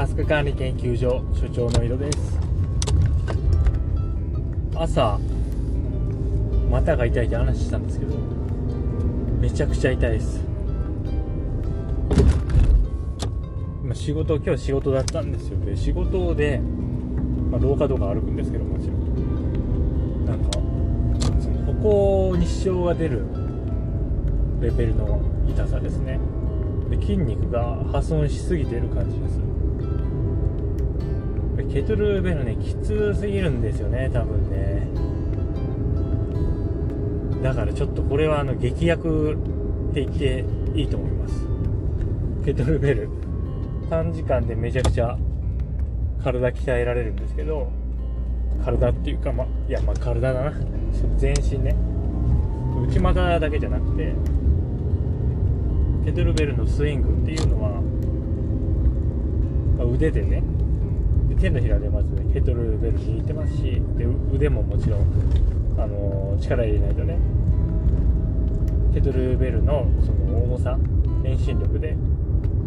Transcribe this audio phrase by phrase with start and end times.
[0.00, 2.40] タスク管理研究所所長の井戸です。
[4.74, 5.20] 朝
[6.70, 8.14] 股が痛いって話したんですけど
[9.38, 10.40] めちゃくちゃ痛いです。
[13.84, 15.60] 今仕事今日仕事だったんですよ。
[15.66, 16.62] で仕事で、
[17.50, 20.24] まあ、廊下とか歩くんですけどもちろん。
[20.24, 20.50] なんか
[21.42, 23.26] その歩行に支障が出る
[24.62, 26.18] レベルの痛さですね。
[26.88, 29.38] で筋肉が破損しすぎてる感じです
[31.72, 34.88] ケトルベルねきつすぎるんですよね多分ね。
[37.42, 39.34] だからちょっとこれはあの劇薬
[39.90, 41.46] って言っていいと思います。
[42.44, 43.08] ケトルベル。
[43.88, 45.16] 短時間でめちゃくちゃ
[46.22, 47.72] 体鍛えられるんですけど
[48.64, 50.52] 体っていうかまいやまあ体だな。
[51.16, 51.74] 全身ね。
[52.88, 54.12] 内股だけじゃなくて
[56.04, 57.80] ケトルベルのスイングっていうのは、
[59.84, 60.42] 腕でね
[61.40, 65.00] 手のひらでまずケトルベル握ってますしで腕ももちろん、
[65.78, 67.18] あの、力入れないとね
[68.92, 70.78] ケトルベルのその重さ
[71.24, 71.96] 遠心力で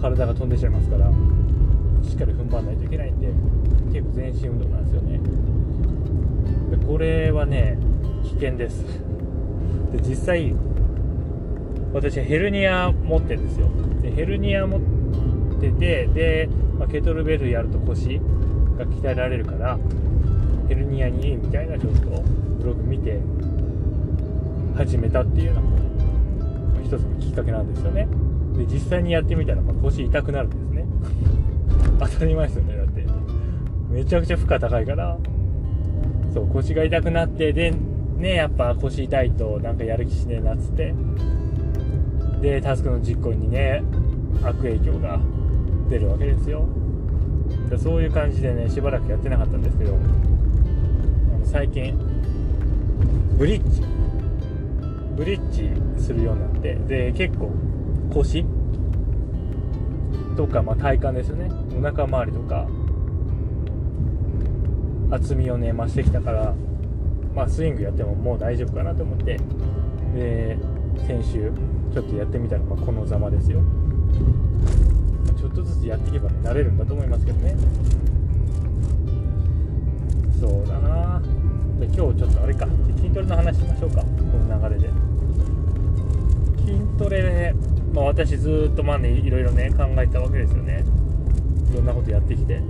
[0.00, 1.10] 体が飛んでしまいますから
[2.02, 3.28] しっかり踏ん張らないといけないんで
[3.92, 5.20] 結構全身運動なんですよね。
[6.70, 7.78] でこれはね
[8.24, 8.84] 危険です。
[9.92, 10.54] で実際
[11.92, 13.68] 私ヘルニア持ってるんですよ。
[14.02, 14.80] でヘルニア持っ
[15.60, 18.20] ててで、まあ、ケトルベルやると腰
[18.78, 19.78] が鍛えられるから
[20.68, 22.22] ヘルニアにいいみたいなちょっと
[22.58, 23.20] ブログ見て
[24.76, 25.78] 始めたっていうのも
[26.84, 28.08] 一つのきっかけなんですよね。
[28.56, 30.86] で実際にやってみたらま腰痛くなるんですね。
[31.98, 32.76] 当たり前ですよね。
[32.76, 33.04] だって
[33.90, 35.18] めちゃくちゃ負荷高いから
[36.32, 37.72] そう腰が痛くなってで
[38.16, 40.94] ねやっぱ腰痛いとなんかやる気しねえなっつって
[42.40, 43.82] でタスクの実行にね
[44.44, 45.18] 悪影響が
[45.90, 46.68] 出るわけですよ。
[47.76, 49.96] そういう感じでねしばらくやってなかったんですけど
[51.44, 51.98] 最近
[53.36, 53.82] ブリッジ
[55.16, 55.70] ブリッジ
[56.00, 57.50] するようになってで結構
[58.14, 58.46] 腰
[60.36, 61.50] とか、まあ、体幹ですよね。
[61.76, 62.68] お腹周りとか
[65.10, 66.54] 厚みをね増してきたから
[67.34, 69.38] まあスイングやってももう大丈夫かなと思って
[70.14, 70.56] で
[71.06, 71.52] 先週
[71.92, 73.60] ちょっとやってみたら、まあ、このざまですよ。
[75.38, 77.54] ちょっとずつやっていけばね慣れるんだと思いますけどね。
[80.40, 81.22] そうだな。
[81.78, 82.66] で今日ちょっとあれか。
[82.96, 84.02] 筋トレの話しましょうか。
[84.02, 84.06] こ
[84.36, 84.90] の流れで。
[86.66, 87.54] 筋トレ、
[87.94, 90.84] まあ、私ずっとまあねいろいろね考えたわけですよね。
[91.70, 92.60] いろんなことやってきて。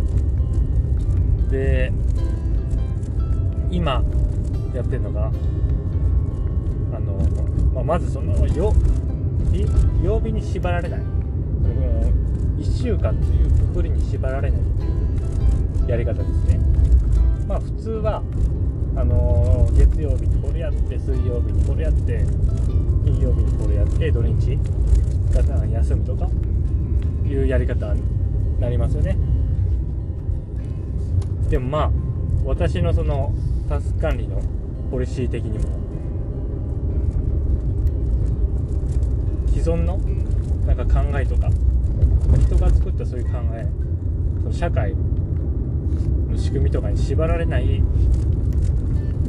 [1.51, 1.93] で
[3.71, 4.03] 今
[4.75, 5.33] やってるのが
[6.95, 7.19] あの、
[7.75, 8.75] まあ、まずそのよ
[10.03, 11.18] 曜日に縛られない。
[12.59, 16.61] 1週間というくくりに縛られないというやり方ですね。
[17.47, 18.23] まあ普通は
[18.97, 22.25] あの月曜日にこれやって水曜日にこれやって
[23.05, 24.59] 金曜日にこれやって土日
[25.33, 26.29] が休むとか
[27.27, 28.03] いうやり方に
[28.61, 29.17] なりますよね。
[31.49, 31.91] でもまあ
[32.45, 33.33] 私のその
[33.69, 34.43] タスク管理の
[34.91, 35.65] ポリシー的にも
[39.49, 39.99] 既存の
[40.67, 41.51] なんか考えとか
[42.41, 43.67] 人が作ったそういう考え
[44.49, 44.95] その社会
[46.29, 47.83] の仕組みとかに縛られない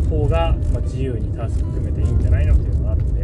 [0.09, 3.23] 方が、まあ、自由にタスク組めていいんじゃないのっていうのがあるんで、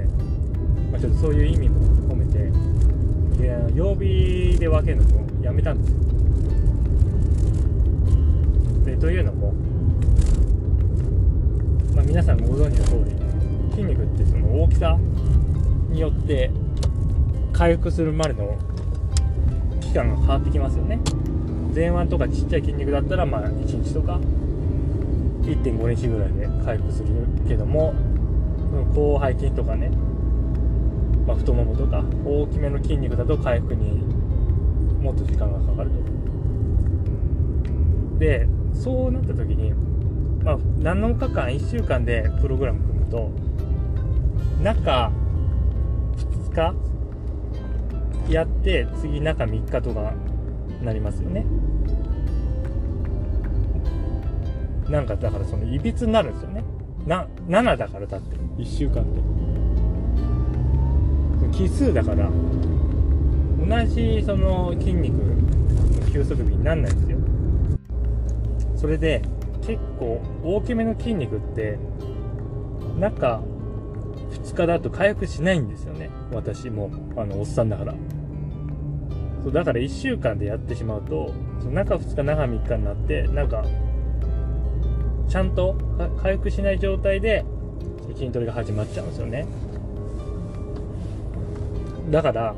[0.91, 2.51] まあ、ちょっとそういう意味も込めて
[3.41, 6.00] いや曜日で分けるのもやめたんですよ。
[8.85, 9.53] でというのも、
[11.95, 13.16] まあ、皆さんご存知の通り
[13.72, 14.97] 筋肉ってその大きさ
[15.89, 16.51] によって
[17.53, 18.57] 回復するまでの
[19.81, 21.00] 期間が変わってきますよね。
[21.75, 24.18] 前腕とかちっちゃい筋肉だったらまあ1日とか
[25.41, 27.09] 1.5日ぐらいで回復する
[27.47, 27.94] けども
[28.94, 29.90] 広背筋とかね、
[31.28, 34.01] まあ、太ももとか大きめの筋肉だと回復に
[35.04, 35.95] もっと時間がかかると。
[38.19, 39.74] でそうなった時に、
[40.44, 43.30] まあ、7日間1週間でプログラム組むと
[44.63, 45.12] 中
[46.16, 50.13] 2日やって次中3日とか
[50.85, 51.45] なりますよね。
[54.89, 56.63] なんかだからそのいびつになるんですよね。
[57.05, 59.21] な7だからだって1週間で。
[61.51, 62.29] 奇数だから
[63.59, 67.17] 同じその筋肉の休息日になんないんですよ。
[68.75, 69.21] それで
[69.61, 71.79] 結構大きめの筋肉って
[72.99, 73.41] 中
[74.31, 76.09] 2日だと回復しないんですよね。
[76.31, 77.95] 私もあのおっさんだから
[79.45, 83.63] そうだから1週間でやってしまうとその中2日中3日になってなんか
[85.30, 85.75] ちゃんと
[86.19, 87.45] 回復しない状態で
[88.15, 89.45] 筋トレが始まっちゃうんですよね。
[92.09, 92.56] だから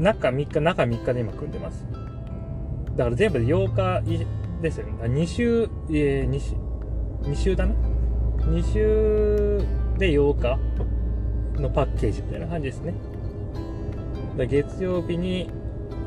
[0.00, 1.86] 中3日中3日で今組んでます。
[2.96, 4.94] だから全部で8日ですよね。
[5.02, 6.56] 2週えー、2週
[7.22, 7.74] 2週だな
[8.40, 9.64] ？2週
[9.96, 12.94] で8日のパッケージみたいな感じですね。
[14.36, 15.50] で月曜日に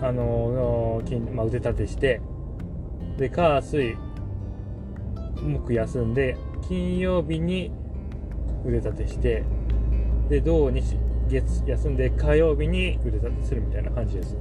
[0.01, 2.21] あの筋、まあ、腕立てして
[3.17, 3.97] で火水
[5.41, 6.37] 木休んで
[6.67, 7.71] 金曜日に
[8.65, 9.43] 腕立てして
[10.29, 10.97] で土日
[11.27, 14.37] 月休んで火曜日に腕立てするみたいな感じです。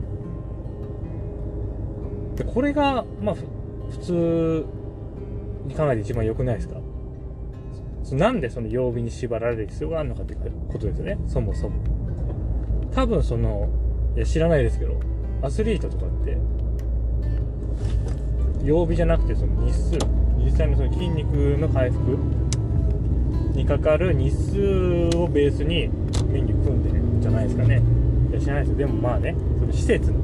[2.36, 3.34] でこれがまあ
[3.90, 4.66] 普通
[5.66, 6.80] に考えて一番良くないですか？
[8.12, 11.76] なんでその曜日に縛られる必要があるのかってことですよねそもそも。
[12.94, 13.68] 多分その
[14.16, 15.00] いや知らないですけど
[15.42, 16.36] アスリートとかって
[18.64, 19.98] 曜日じゃなくてその日数
[20.38, 21.26] 実際のその筋肉
[21.58, 22.18] の回復
[23.54, 25.88] にかかる日数をベースに
[26.30, 27.82] メニュー組んでるんじゃないですかね。
[28.30, 28.78] いや知らないですよ。
[28.78, 30.18] でもまあねその施設の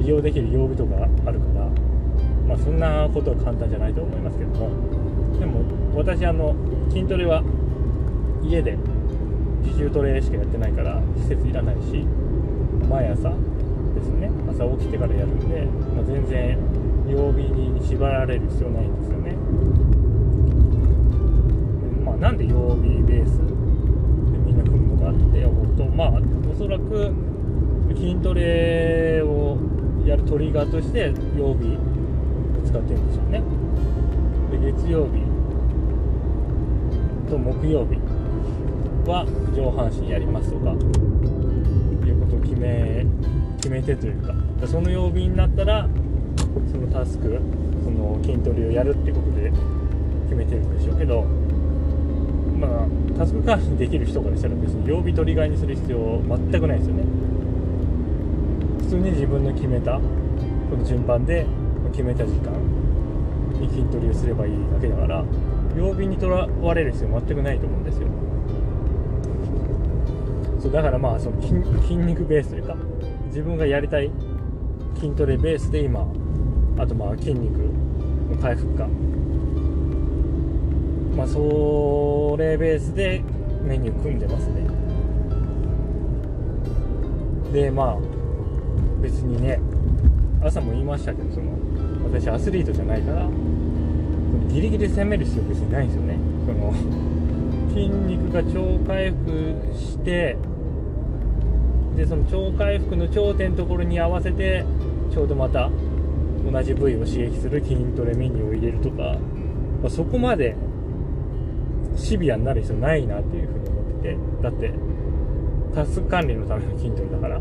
[0.00, 1.68] 利用できる曜日とかあるから
[2.46, 4.70] まあそんなことは簡単じゃないと思いますけども。
[5.38, 5.60] でも
[5.94, 6.54] 私あの
[6.90, 7.42] 筋トレは
[8.42, 8.78] 家で
[9.76, 12.06] 重トレしかやってないから施設いらないし
[12.88, 13.30] 毎朝
[13.94, 14.30] ですね。
[14.48, 16.58] 朝起きてからやるんで、まあ、全然
[17.08, 19.36] 曜日に縛られる必要ないんですよね。
[22.04, 23.38] まあなんで曜日ベース？
[23.38, 23.44] で
[24.38, 26.20] みんな組むのかって思うとまあ
[26.50, 27.12] おそらく
[27.94, 29.56] 筋トレを
[30.04, 31.78] やるトリガーとして曜日を
[32.64, 33.42] 使ってるんですよね。
[34.50, 35.22] で月曜日
[37.28, 37.95] と木曜日
[39.10, 39.24] は
[39.54, 40.74] 上半身やりますとかい
[42.10, 43.06] うことを決め
[43.56, 44.34] 決めてというか
[44.66, 45.88] その曜日になったら
[46.70, 47.40] そのタスク
[47.84, 49.50] その筋トレをやるってことで
[50.24, 51.22] 決めてるんでしょうけど
[52.58, 57.04] まあタスク管理できる人からしたら別に曜日取り替えにする必要全くないですよね。
[58.80, 61.44] 普通に自分の決めたこの順番で
[61.92, 62.52] 決めた時間
[63.60, 65.24] に筋トレをすればいいだけだから
[65.76, 68.08] 曜日にとらわれる必要全くないと思うんですよ。
[70.66, 72.74] そうだからまあその筋肉ベースというか
[73.26, 74.10] 自分がやりたい
[74.96, 76.04] 筋トレベースで今
[76.76, 77.58] あとまあ筋肉
[78.30, 78.88] の回復か。
[81.16, 83.22] まあそれベースで
[83.62, 84.66] メニュー組んでますね。
[87.52, 87.98] でまあ
[89.00, 89.60] 別にね
[90.42, 91.52] 朝も言いましたけどその
[92.12, 93.28] 私アスリートじゃないから
[94.48, 96.18] ギリギリ攻める必要別にないんですよね。
[96.44, 96.74] その
[97.68, 99.30] 筋肉が超回復
[99.76, 100.36] して
[101.96, 104.64] でその超回復の頂点のところに合わせて
[105.10, 105.70] ちょうどまた
[106.50, 109.18] 同じ部位を刺激する筋トレメニューを入れるとか、
[109.82, 110.54] まあ、そこまで
[111.96, 114.72] シビアになる必要ないなっていうふうに思っててだって
[115.74, 117.40] タスク管理のための筋トレだから。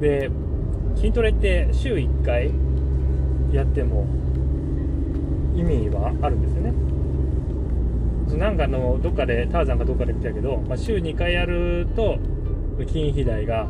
[0.00, 0.30] で
[0.94, 2.52] 筋トレって週1回
[3.52, 4.06] やっても
[5.54, 6.47] 意味はあるんです
[8.36, 12.18] なんかのどっかでターザンがどっかで言ってたけど、まあ、週2回やると
[12.78, 13.68] 筋肥大が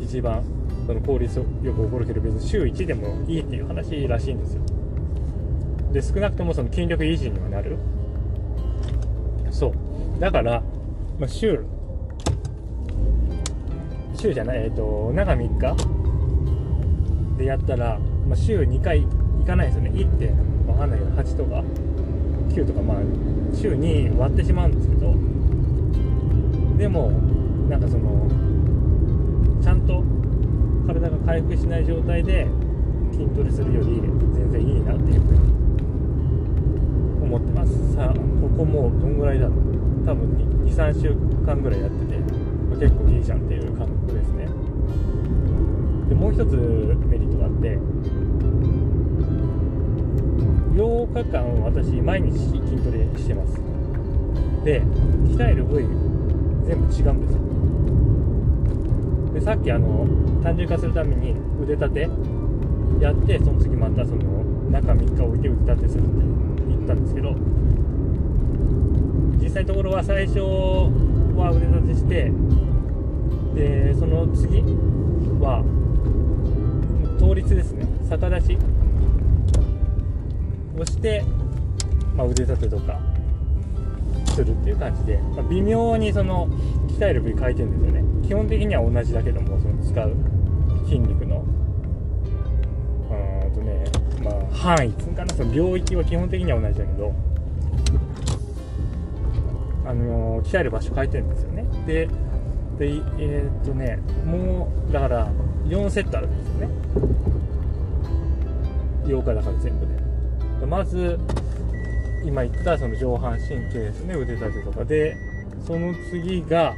[0.00, 0.42] 一番
[0.86, 4.62] その効率よく起こるけど別に週1でもいいっていう話らしいんですよ。
[5.92, 7.76] で少なくともその筋力維持にはなる。
[9.50, 10.20] そう。
[10.20, 10.62] だから、
[11.18, 11.64] まあ、週
[14.14, 15.76] 週じゃないえっ、ー、と中3日
[17.38, 19.90] でやったら、まあ、週2回行かないですよね。
[19.90, 21.62] 1点わかんないけど8とか。
[22.52, 22.98] 9とかまあ
[23.54, 25.14] 週に割ってしまうんですけど
[26.78, 27.10] でも
[27.68, 28.28] なんかその
[29.62, 30.02] ちゃんと
[30.86, 32.46] 体が回復しない状態で
[33.12, 34.00] 筋トレするより
[34.34, 35.40] 全然いいなっていうふうに
[37.22, 37.94] 思ってます。
[37.94, 39.56] さあここもうどんぐらいだろう。
[40.04, 40.28] 多分
[40.66, 41.14] 23週
[41.46, 42.18] 間ぐらいやってて
[42.80, 44.48] 結構いいじゃんっていう感覚ですね。
[46.08, 46.56] でもう一つ
[47.08, 47.71] メリットがあって
[51.14, 53.60] 日間私毎日筋トレしてます。
[54.64, 55.84] で鍛える部位
[56.66, 57.40] 全部違うんですよ。
[59.34, 60.06] でさっきあの
[60.42, 62.08] 単純化するために腕立て
[63.00, 64.22] やってその次またその
[64.70, 67.34] 中3日置いて腕立てするって言ったんですけど
[69.42, 72.32] 実際のところは最初は腕立てして
[73.54, 74.62] でその次
[75.40, 75.62] は
[77.20, 77.86] 倒立ですね。
[78.08, 78.58] 逆立ち。
[80.78, 81.24] をして、
[82.16, 82.98] まあ、腕立てとか
[84.34, 86.48] するっていう感じで、まあ、微妙にその
[86.98, 88.26] 鍛える部位変えてるんですよね。
[88.26, 90.16] 基本的には同じだけどもその使う
[90.84, 91.44] 筋肉の。
[93.10, 93.84] うんとね
[94.22, 97.12] まあ範囲つうかなその領域は基本的には同じだけど
[99.84, 101.64] あのー、鍛える場所変えてるんですよね。
[101.86, 102.08] で
[102.78, 102.86] で
[103.18, 105.32] えー、っとねもうだから
[105.66, 106.68] 4セットあるんですよね。
[109.04, 109.91] 8日だから全部で。
[110.66, 111.18] まず
[112.24, 115.16] 今言ったその上半身系ですね腕立てとかで
[115.66, 116.74] その次が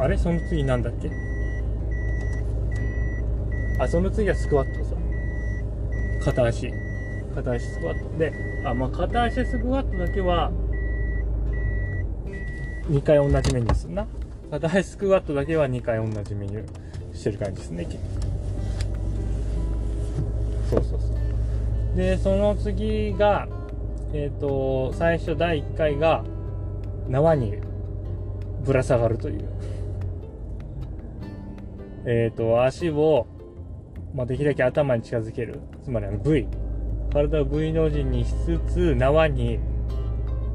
[0.00, 0.16] あれ？
[0.16, 1.10] その次なんだっけ？
[3.80, 4.94] あその次はスクワットさ。
[6.24, 6.72] 片足。
[7.34, 8.18] 片足スクワット。
[8.18, 8.32] で
[8.64, 10.52] あまあ片足スクワットだけは
[12.88, 14.06] 2回同じメニューすんな。
[14.50, 17.86] 片足スクワットだけは2回同じメニューしてる感じですね
[20.68, 21.06] そうそうそ
[21.94, 21.96] う。
[21.96, 23.48] でその次が
[24.12, 26.24] えっ、ー、と最初第1回が
[27.08, 27.56] 縄に
[28.64, 29.48] ぶら下がるという。
[32.06, 33.26] えっ、と足を、
[34.14, 35.60] まあ、できるだけ頭に近づける。
[35.84, 36.46] つまりあの V
[37.10, 39.58] 体を V の字にしつつ縄に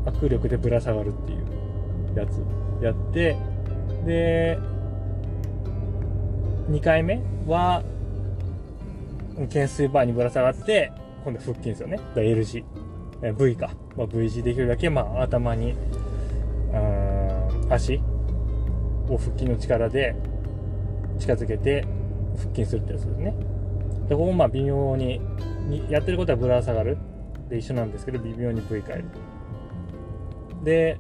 [0.06, 2.44] 握力でぶら下がるっていうやつ
[2.84, 3.38] やって
[4.06, 4.60] で
[6.70, 7.84] 2回目は
[9.42, 10.92] 懸垂バーにぶら下がって
[11.24, 12.00] 今度腹筋ですよね。
[12.16, 12.64] L 字
[13.38, 15.76] V か、まあ、V 字できるだけ、まあ、頭に
[16.74, 18.02] うん足
[19.08, 20.16] を腹筋の力で
[21.20, 21.86] 近づけて
[22.38, 23.36] 腹筋するってやつですね。
[24.10, 25.22] でここまあ微妙に
[25.68, 26.98] にやってることはぶら下がる。
[27.50, 29.06] で一緒なんですけど微妙に V 変える。
[30.64, 30.98] で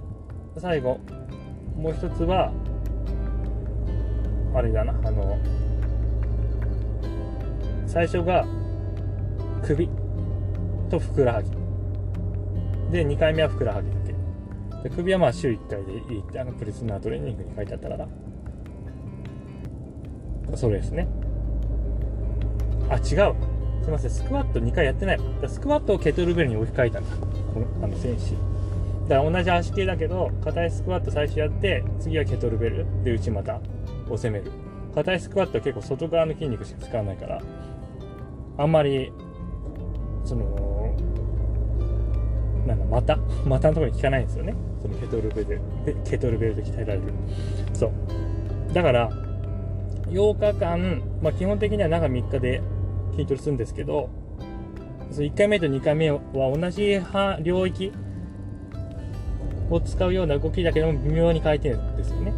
[0.57, 0.99] 最後
[1.75, 2.51] もう一つは
[4.53, 5.37] あれだなあの
[7.93, 8.43] 最初が
[9.61, 9.87] 首
[10.89, 11.51] とふくらはぎ。
[12.91, 13.95] で2回目はふくらはぎだ
[14.81, 14.89] け。
[14.89, 18.07] で首はまあ週1回でいいってあのプリスナートレーニングに書いてあったから
[20.57, 21.07] それですね。
[22.89, 23.03] あ違う。
[23.03, 24.09] すいません。
[24.09, 25.19] スクワット2回やってない。
[25.47, 27.15] スクワットをケトルベルに置き換えたんだ。
[27.53, 28.31] このあの選手。
[29.07, 32.87] だから同じ足系だけど硬いスクワット最初やって次はケトルベル。
[33.03, 33.61] で内股
[34.09, 34.51] を攻める。
[34.95, 37.39] 硬いスクワットは結構外側の筋肉しか使わないから。
[38.57, 39.11] あんまり
[40.23, 40.95] その
[42.67, 44.53] なんだ股股 のところに効かないんですよね。
[44.81, 45.61] そのケトルベル
[46.05, 47.03] ケトルベルで鍛えられる。
[47.73, 47.91] そう。
[48.73, 49.09] だから
[50.09, 52.61] 8日間、まあ、基本的には中3日で
[53.13, 54.09] 筋トレするんですけど
[55.11, 56.99] そ1回目と2回目は同じ
[57.41, 57.91] 領域
[59.69, 62.33] を使うような動きだけども微妙に変えてるんですよね。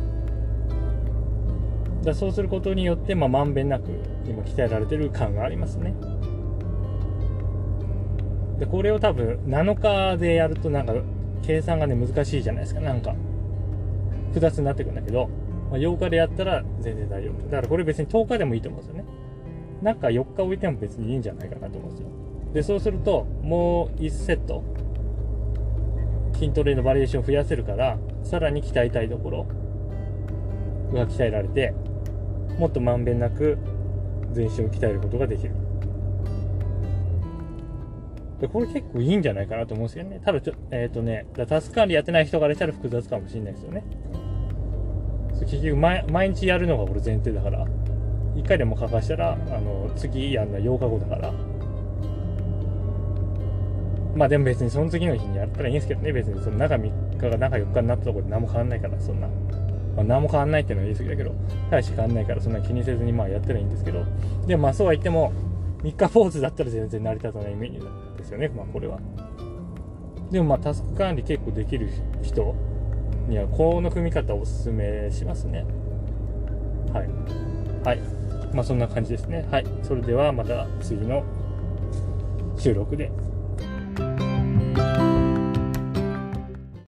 [2.05, 3.89] だそうすることによって、まあ、まんべんなく
[4.25, 5.93] 今鍛えられてる感がありますね。
[8.59, 10.93] でこれを多分7日でやるとなんか
[11.43, 12.79] 計算がね難しいじゃないですか。
[12.79, 13.13] なんか
[14.29, 15.29] 複雑になってくんだけど、
[15.69, 17.43] まあ、8日でやったら全然大丈夫。
[17.43, 19.09] だからこれ別に10日でもいいと思うんですよね。
[19.81, 22.09] なんか4日置いても別にいいんじゃないかなと思うんですよ。
[22.53, 24.63] でそうするともう1セット
[26.33, 29.45] 筋トレのバリエーションを増やせるからさらに鍛えたいところ
[30.93, 31.73] が鍛えられて
[32.57, 33.57] もっとまんべんなく
[34.31, 35.53] 全身を鍛えることができる。
[38.39, 40.21] でこれ結構いいんじゃないかなと思うんですよね。
[40.23, 43.83] ただちょえっ、ー、とねタスク管理やってない人からしたら複雑かもしれないですよね。
[45.39, 47.65] 結局毎日やるのが俺前提だから。
[48.35, 51.33] 1回でも欠かしたらあの次やんのは8日後だから。
[54.15, 59.27] まあでも別にその次の日にやったらいいんですけどね、別にその中3日が中4日になったところで何も変わんないから、そんな。
[59.95, 61.33] まあ、何も変わんないっていうのは言い過ぎだけど、
[61.71, 64.03] 大して変わんないからそんな気にせずにまあやったらいいんですけど、
[64.45, 65.31] でもまあそうは言っても、
[65.83, 68.99] 3日ポーズだったら全然成り立たないメニューですよね、まあこれは。
[70.31, 71.87] でもまあタスク管理結構できる
[72.23, 72.55] 人
[73.27, 75.65] にはこの組み方をおすすめしますね。
[76.91, 77.09] はい。
[77.85, 77.99] はい。
[78.53, 79.47] まあそんな感じですね。
[79.51, 79.65] はい。
[79.83, 81.23] それではまた次の
[82.57, 83.11] 収録で